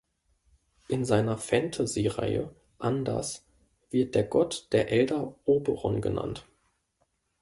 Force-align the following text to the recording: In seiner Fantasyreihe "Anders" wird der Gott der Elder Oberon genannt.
In 0.87 1.05
seiner 1.05 1.37
Fantasyreihe 1.37 2.49
"Anders" 2.79 3.45
wird 3.91 4.15
der 4.15 4.23
Gott 4.23 4.69
der 4.71 4.91
Elder 4.91 5.35
Oberon 5.45 6.01
genannt. 6.01 6.47